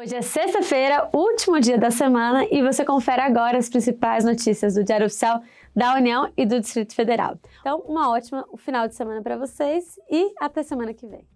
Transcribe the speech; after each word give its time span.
Hoje 0.00 0.16
é 0.16 0.22
sexta-feira, 0.22 1.10
último 1.12 1.60
dia 1.60 1.76
da 1.76 1.90
semana, 1.90 2.46
e 2.50 2.62
você 2.62 2.82
confere 2.86 3.20
agora 3.20 3.58
as 3.58 3.68
principais 3.68 4.24
notícias 4.24 4.72
do 4.72 4.82
Diário 4.82 5.04
Oficial 5.04 5.42
da 5.76 5.94
União 5.94 6.32
e 6.38 6.46
do 6.46 6.58
Distrito 6.58 6.94
Federal. 6.94 7.38
Então, 7.60 7.80
uma 7.80 8.08
ótima 8.08 8.46
final 8.56 8.88
de 8.88 8.94
semana 8.94 9.20
para 9.20 9.36
vocês 9.36 10.00
e 10.10 10.32
até 10.40 10.62
semana 10.62 10.94
que 10.94 11.06
vem. 11.06 11.28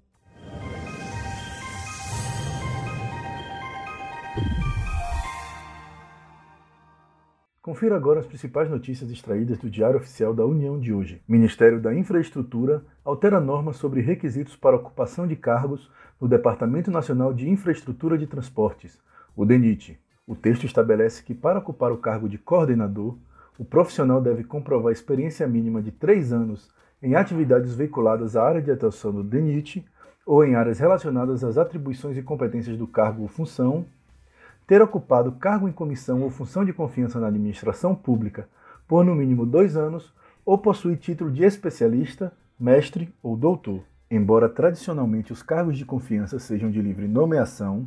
Confira 7.64 7.96
agora 7.96 8.20
as 8.20 8.26
principais 8.26 8.68
notícias 8.68 9.10
extraídas 9.10 9.56
do 9.56 9.70
Diário 9.70 9.96
Oficial 9.96 10.34
da 10.34 10.44
União 10.44 10.78
de 10.78 10.92
hoje. 10.92 11.22
Ministério 11.26 11.80
da 11.80 11.94
Infraestrutura 11.94 12.84
altera 13.02 13.40
normas 13.40 13.76
sobre 13.76 14.02
requisitos 14.02 14.54
para 14.54 14.76
ocupação 14.76 15.26
de 15.26 15.34
cargos 15.34 15.90
no 16.20 16.28
Departamento 16.28 16.90
Nacional 16.90 17.32
de 17.32 17.48
Infraestrutura 17.48 18.18
de 18.18 18.26
Transportes, 18.26 19.00
o 19.34 19.46
DENIT. 19.46 19.98
O 20.26 20.36
texto 20.36 20.66
estabelece 20.66 21.22
que, 21.22 21.32
para 21.32 21.58
ocupar 21.58 21.90
o 21.90 21.96
cargo 21.96 22.28
de 22.28 22.36
coordenador, 22.36 23.16
o 23.58 23.64
profissional 23.64 24.20
deve 24.20 24.44
comprovar 24.44 24.92
experiência 24.92 25.48
mínima 25.48 25.80
de 25.80 25.90
três 25.90 26.34
anos 26.34 26.70
em 27.02 27.14
atividades 27.14 27.74
veiculadas 27.74 28.36
à 28.36 28.44
área 28.44 28.60
de 28.60 28.70
atuação 28.70 29.10
do 29.10 29.24
DENIT 29.24 29.82
ou 30.26 30.44
em 30.44 30.54
áreas 30.54 30.80
relacionadas 30.80 31.42
às 31.42 31.56
atribuições 31.56 32.18
e 32.18 32.22
competências 32.22 32.76
do 32.76 32.86
cargo 32.86 33.22
ou 33.22 33.28
função 33.28 33.86
ter 34.66 34.80
ocupado 34.80 35.32
cargo 35.32 35.68
em 35.68 35.72
comissão 35.72 36.22
ou 36.22 36.30
função 36.30 36.64
de 36.64 36.72
confiança 36.72 37.20
na 37.20 37.28
administração 37.28 37.94
pública 37.94 38.48
por 38.86 39.04
no 39.04 39.14
mínimo 39.14 39.44
dois 39.44 39.76
anos 39.76 40.12
ou 40.44 40.58
possuir 40.58 40.98
título 40.98 41.30
de 41.30 41.44
especialista, 41.44 42.32
mestre 42.58 43.12
ou 43.22 43.36
doutor. 43.36 43.82
Embora 44.10 44.48
tradicionalmente 44.48 45.32
os 45.32 45.42
cargos 45.42 45.76
de 45.76 45.84
confiança 45.84 46.38
sejam 46.38 46.70
de 46.70 46.80
livre 46.80 47.08
nomeação, 47.08 47.86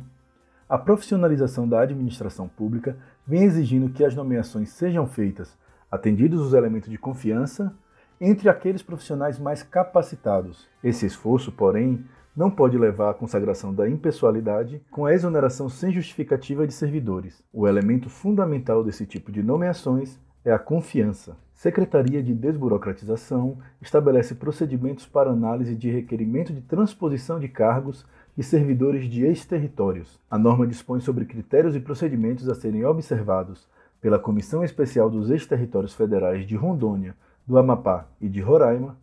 a 0.68 0.76
profissionalização 0.76 1.66
da 1.66 1.80
administração 1.80 2.48
pública 2.48 2.96
vem 3.26 3.44
exigindo 3.44 3.88
que 3.88 4.04
as 4.04 4.14
nomeações 4.14 4.68
sejam 4.70 5.06
feitas, 5.06 5.56
atendidos 5.90 6.40
os 6.40 6.52
elementos 6.52 6.90
de 6.90 6.98
confiança, 6.98 7.74
entre 8.20 8.48
aqueles 8.48 8.82
profissionais 8.82 9.38
mais 9.38 9.62
capacitados. 9.62 10.68
Esse 10.82 11.06
esforço, 11.06 11.52
porém, 11.52 12.04
não 12.36 12.50
pode 12.50 12.78
levar 12.78 13.10
à 13.10 13.14
consagração 13.14 13.74
da 13.74 13.88
impessoalidade 13.88 14.80
com 14.90 15.06
a 15.06 15.12
exoneração 15.12 15.68
sem 15.68 15.92
justificativa 15.92 16.66
de 16.66 16.72
servidores. 16.72 17.42
O 17.52 17.66
elemento 17.66 18.08
fundamental 18.08 18.84
desse 18.84 19.04
tipo 19.04 19.32
de 19.32 19.42
nomeações 19.42 20.18
é 20.44 20.52
a 20.52 20.58
confiança. 20.58 21.36
Secretaria 21.52 22.22
de 22.22 22.32
Desburocratização 22.32 23.58
estabelece 23.82 24.36
procedimentos 24.36 25.04
para 25.04 25.30
análise 25.30 25.74
de 25.74 25.90
requerimento 25.90 26.52
de 26.52 26.60
transposição 26.60 27.40
de 27.40 27.48
cargos 27.48 28.06
de 28.36 28.44
servidores 28.44 29.08
de 29.08 29.24
ex-territórios. 29.24 30.20
A 30.30 30.38
norma 30.38 30.64
dispõe 30.64 31.00
sobre 31.00 31.24
critérios 31.24 31.74
e 31.74 31.80
procedimentos 31.80 32.48
a 32.48 32.54
serem 32.54 32.84
observados 32.84 33.66
pela 34.00 34.20
Comissão 34.20 34.62
Especial 34.62 35.10
dos 35.10 35.28
Ex-Territórios 35.28 35.92
Federais 35.92 36.46
de 36.46 36.54
Rondônia, 36.54 37.16
do 37.48 37.56
Amapá 37.56 38.06
e 38.20 38.28
de 38.28 38.42
Roraima 38.42 38.94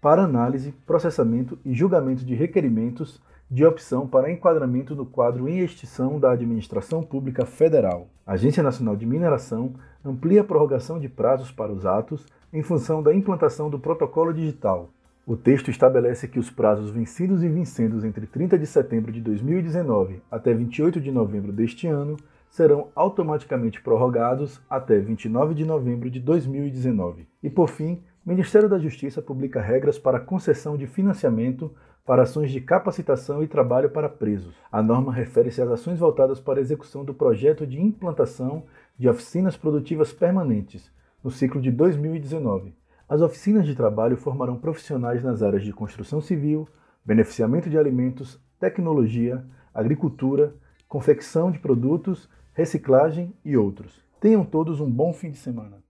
para 0.00 0.22
análise, 0.22 0.72
processamento 0.86 1.58
e 1.64 1.74
julgamento 1.74 2.24
de 2.24 2.34
requerimentos 2.34 3.20
de 3.50 3.66
opção 3.66 4.06
para 4.06 4.30
enquadramento 4.30 4.94
no 4.94 5.04
quadro 5.04 5.48
em 5.48 5.58
extinção 5.58 6.20
da 6.20 6.30
Administração 6.30 7.02
Pública 7.02 7.44
Federal. 7.44 8.06
A 8.24 8.34
Agência 8.34 8.62
Nacional 8.62 8.94
de 8.94 9.04
Mineração 9.04 9.74
amplia 10.04 10.42
a 10.42 10.44
prorrogação 10.44 11.00
de 11.00 11.08
prazos 11.08 11.50
para 11.50 11.72
os 11.72 11.84
atos 11.84 12.24
em 12.52 12.62
função 12.62 13.02
da 13.02 13.12
implantação 13.12 13.68
do 13.68 13.78
protocolo 13.78 14.32
digital. 14.32 14.88
O 15.26 15.36
texto 15.36 15.68
estabelece 15.70 16.28
que 16.28 16.38
os 16.38 16.48
prazos 16.48 16.90
vencidos 16.90 17.42
e 17.42 17.48
vincendos 17.48 18.04
entre 18.04 18.26
30 18.26 18.56
de 18.56 18.66
setembro 18.66 19.12
de 19.12 19.20
2019 19.20 20.22
até 20.30 20.54
28 20.54 21.00
de 21.00 21.10
novembro 21.10 21.52
deste 21.52 21.88
ano 21.88 22.16
serão 22.50 22.88
automaticamente 22.94 23.80
prorrogados 23.80 24.60
até 24.68 24.98
29 24.98 25.54
de 25.54 25.64
novembro 25.64 26.10
de 26.10 26.20
2019. 26.20 27.26
E 27.42 27.48
por 27.48 27.68
fim, 27.68 28.02
Ministério 28.26 28.68
da 28.68 28.78
Justiça 28.78 29.22
publica 29.22 29.62
regras 29.62 29.98
para 29.98 30.20
concessão 30.20 30.76
de 30.76 30.86
financiamento 30.86 31.72
para 32.04 32.22
ações 32.22 32.50
de 32.50 32.60
capacitação 32.60 33.42
e 33.42 33.46
trabalho 33.46 33.88
para 33.88 34.08
presos. 34.08 34.54
A 34.70 34.82
norma 34.82 35.12
refere-se 35.12 35.62
às 35.62 35.70
ações 35.70 35.98
voltadas 35.98 36.40
para 36.40 36.58
a 36.58 36.60
execução 36.60 37.04
do 37.04 37.14
projeto 37.14 37.66
de 37.66 37.80
implantação 37.80 38.64
de 38.98 39.08
oficinas 39.08 39.56
produtivas 39.56 40.12
permanentes 40.12 40.90
no 41.22 41.30
ciclo 41.30 41.60
de 41.60 41.70
2019. 41.70 42.74
As 43.08 43.22
oficinas 43.22 43.66
de 43.66 43.74
trabalho 43.74 44.16
formarão 44.16 44.56
profissionais 44.56 45.22
nas 45.22 45.42
áreas 45.42 45.62
de 45.62 45.72
construção 45.72 46.20
civil, 46.20 46.68
beneficiamento 47.04 47.70
de 47.70 47.78
alimentos, 47.78 48.40
tecnologia, 48.58 49.44
agricultura, 49.72 50.54
confecção 50.90 51.52
de 51.52 51.60
produtos, 51.60 52.28
reciclagem 52.52 53.32
e 53.44 53.56
outros. 53.56 54.04
Tenham 54.20 54.44
todos 54.44 54.80
um 54.80 54.90
bom 54.90 55.12
fim 55.12 55.30
de 55.30 55.38
semana. 55.38 55.80